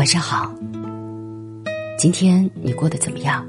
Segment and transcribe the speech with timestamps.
[0.00, 0.50] 晚上好，
[1.98, 3.46] 今天你过得怎么样？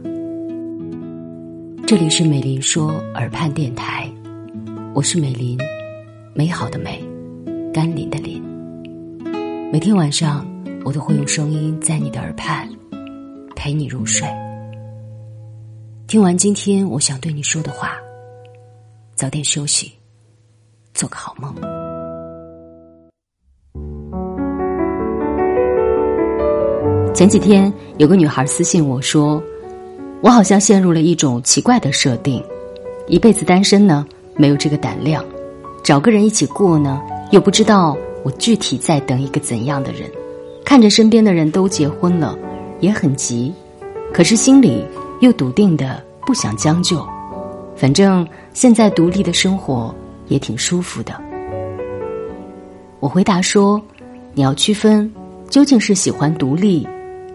[1.87, 4.11] 这里是美林说耳畔电台，
[4.93, 5.57] 我是美林，
[6.33, 7.01] 美好的美，
[7.73, 8.43] 甘霖的霖。
[9.71, 10.45] 每天晚上，
[10.83, 12.69] 我都会用声音在你的耳畔
[13.55, 14.27] 陪你入睡。
[16.05, 17.93] 听完今天我想对你说的话，
[19.15, 19.93] 早点休息，
[20.93, 21.80] 做个好梦。
[27.13, 29.43] 前几天有个女孩私信我说
[30.23, 32.41] ：“我好像陷入了一种奇怪的设定，
[33.05, 34.05] 一辈子单身呢，
[34.37, 35.21] 没有这个胆量；
[35.83, 37.01] 找个人一起过呢，
[37.31, 40.09] 又不知道我具体在等一个怎样的人。
[40.63, 42.37] 看着身边的人都结婚了，
[42.79, 43.53] 也很急，
[44.13, 44.83] 可是心里
[45.19, 47.05] 又笃定的不想将就。
[47.75, 49.93] 反正现在独立的生活
[50.29, 51.13] 也挺舒服的。”
[53.01, 53.81] 我回答说
[54.33, 55.11] ：“你要区分，
[55.49, 56.87] 究竟是喜欢独立。”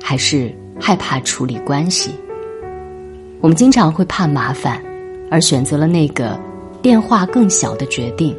[0.08, 2.12] 还是害怕处理关系。
[3.40, 4.80] 我们经常会怕麻烦，
[5.28, 6.38] 而选择了那个
[6.80, 8.32] 变化更小的决定；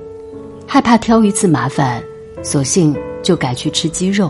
[0.66, 2.02] 害怕挑一次麻烦，
[2.42, 4.30] 索性就改去吃鸡肉；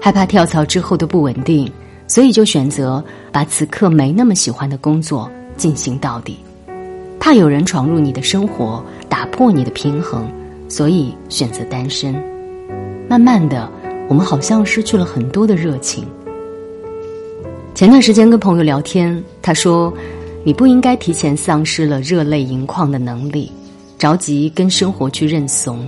[0.00, 1.70] 害怕跳槽之后的不稳定，
[2.06, 6.32] 所以就选择把此刻没那么喜欢的工作进行到底；
[7.20, 10.26] 怕有人闯入你的生活，打破你的平衡，
[10.66, 12.14] 所以选择单身。
[13.06, 13.70] 慢慢的，
[14.08, 16.06] 我们好像失去了很多的热情。
[17.74, 19.92] 前段时间跟朋友聊天，他说
[20.46, 23.50] ：“你不应该提前丧失了热泪盈眶的能力，
[23.98, 25.84] 着急跟生活去认怂。”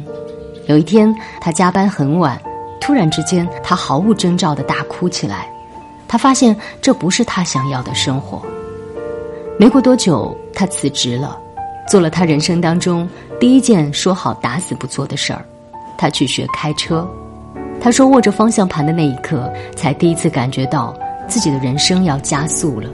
[0.66, 2.42] 有一天，他加班很晚，
[2.80, 5.48] 突然之间，他毫无征兆的大哭起来。
[6.08, 8.42] 他发现这不是他想要的生活。
[9.56, 11.38] 没过多久，他辞职了，
[11.88, 15.44] 做了他人生当中第一件说好打死不做的事儿，
[15.96, 17.08] 他去学开车。
[17.80, 20.92] 他说：“握着方向盘的那一刻，才第一次感觉到。”
[21.28, 22.88] 自己的人生要加速了，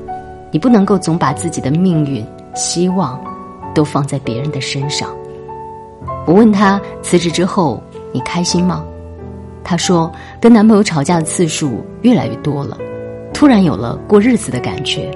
[0.51, 3.21] 你不能够总把自己的命运、希望
[3.75, 5.09] 都放在别人的身上。
[6.27, 7.83] 我问他辞职之后
[8.13, 8.85] 你开心吗？
[9.65, 10.11] 他说
[10.41, 12.77] 跟男朋友吵架的次数越来越多了，
[13.33, 15.11] 突然有了过日子的感觉。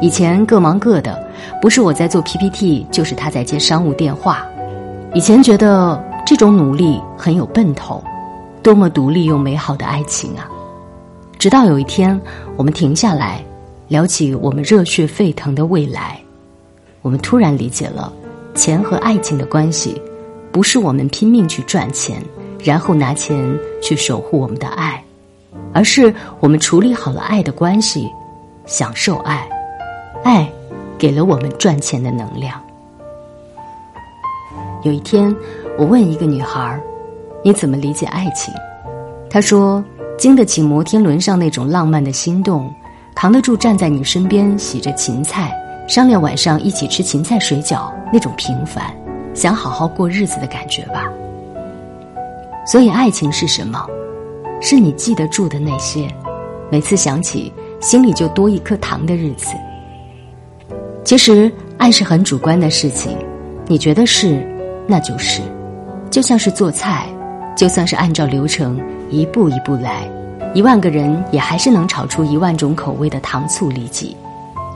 [0.00, 1.18] 以前各忙各的，
[1.62, 4.46] 不是我在做 PPT，就是他在接商务电话。
[5.14, 8.04] 以前觉得这种努力很有奔头，
[8.62, 10.46] 多么独立又美好的爱情啊！
[11.38, 12.18] 直到有一天，
[12.56, 13.44] 我们停下来，
[13.88, 16.18] 聊起我们热血沸腾的未来，
[17.02, 18.12] 我们突然理解了，
[18.54, 20.00] 钱和爱情的关系，
[20.50, 22.22] 不是我们拼命去赚钱，
[22.64, 25.04] 然后拿钱去守护我们的爱，
[25.74, 28.10] 而是我们处理好了爱的关系，
[28.64, 29.46] 享受爱，
[30.24, 30.50] 爱
[30.96, 32.60] 给了我们赚钱的能量。
[34.82, 35.34] 有一天，
[35.78, 36.80] 我问一个女孩
[37.44, 38.52] 你怎么理解爱情？”
[39.28, 39.84] 她说。
[40.18, 42.72] 经得起摩天轮上那种浪漫的心动，
[43.14, 45.52] 扛得住站在你身边洗着芹菜，
[45.86, 48.84] 商量晚上一起吃芹菜水饺那种平凡，
[49.34, 51.10] 想好好过日子的感觉吧。
[52.66, 53.86] 所以，爱情是什么？
[54.60, 56.08] 是你记得住的那些，
[56.70, 59.54] 每次想起心里就多一颗糖的日子。
[61.04, 63.16] 其实，爱是很主观的事情，
[63.66, 64.44] 你觉得是，
[64.86, 65.42] 那就是，
[66.10, 67.06] 就像是做菜。
[67.56, 68.78] 就算是按照流程
[69.10, 70.06] 一步一步来，
[70.52, 74.14] 一万个人也还是能炒出一万种口味的糖醋里脊。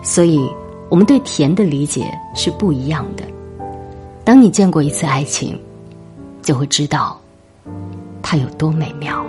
[0.03, 0.41] 所以，
[0.89, 3.25] 我们对甜的理解是不一样的。
[4.25, 5.61] 当你见过一次爱情，
[6.41, 7.21] 就会知道
[8.23, 9.23] 它有多美妙。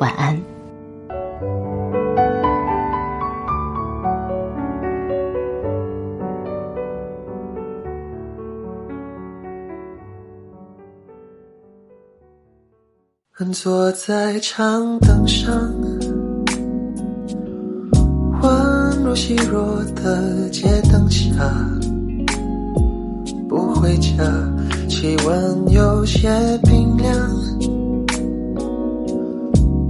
[0.00, 0.36] 晚安。
[13.48, 15.50] 坐在长凳上，
[18.42, 21.50] 宛若细弱的街灯下，
[23.48, 24.22] 不回家，
[24.88, 26.28] 气温有些
[26.64, 27.14] 冰凉，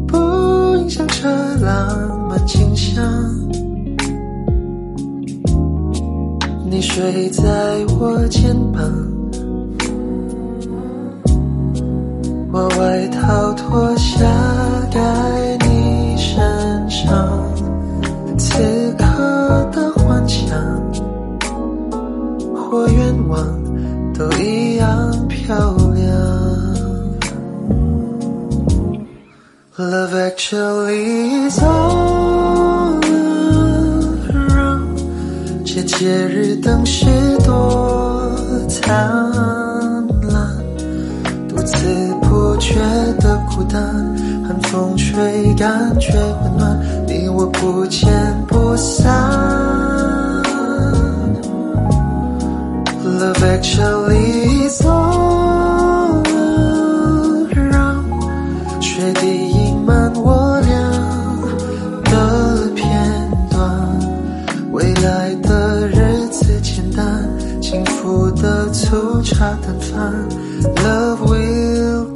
[0.07, 0.17] 不
[0.77, 1.29] 影响车
[1.61, 3.05] 浪漫景象。
[6.71, 7.43] 你睡在
[7.99, 8.81] 我肩膀。
[12.53, 12.69] 我
[13.31, 14.19] 外套脱下
[14.91, 14.99] 盖
[15.65, 17.17] 你身上，
[18.37, 20.51] 此刻的幻想
[22.53, 23.47] 或愿望
[24.13, 26.11] 都一样漂亮。
[29.79, 33.01] Love actually is all
[34.29, 34.99] around，
[35.65, 37.07] 这节日灯饰
[37.47, 38.29] 多
[38.69, 39.70] 灿
[43.19, 43.19] 烂，独自。
[43.19, 43.41] 觉得。
[43.51, 43.83] 孤单，
[44.47, 46.13] 寒风吹，感觉
[46.43, 48.09] 温暖，你我不见
[48.47, 49.11] 不散。
[53.05, 56.23] Love actually is all
[57.53, 58.05] around，
[58.81, 60.71] 雪地溢满我俩
[62.05, 63.61] 的片段，
[64.73, 67.29] 未来的日子简单，
[67.61, 70.15] 幸福的粗茶淡饭
[70.77, 71.50] ，Love will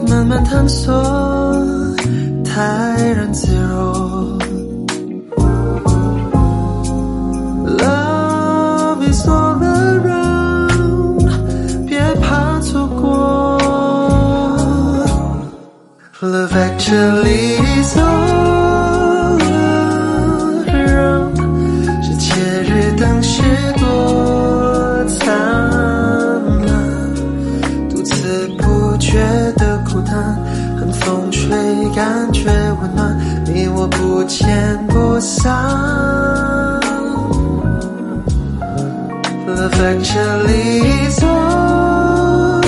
[0.10, 0.92] 慢慢探索，
[2.44, 4.40] 泰然自若。
[7.78, 11.30] Love is all around，
[11.88, 13.60] 别怕错过。
[16.22, 17.98] Love actually is
[34.31, 35.51] 我不见不散。
[39.49, 42.63] Love actually is all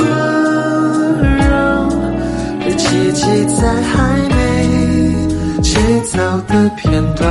[1.23, 1.93] around，
[2.65, 3.23] 是奇迹
[3.55, 3.93] 在还
[4.29, 4.35] 没
[5.63, 5.71] 制
[6.11, 6.19] 造
[6.49, 7.25] 的片段，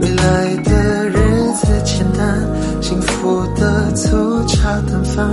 [0.00, 0.70] 未来的
[1.08, 1.14] 日
[1.54, 2.22] 子简单，
[2.82, 5.24] 幸福的粗茶淡饭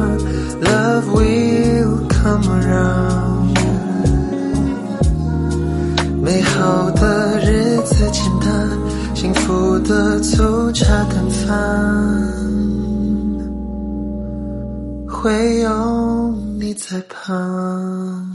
[9.22, 11.48] 幸福的粗茶淡饭，
[15.08, 18.31] 会有你在旁。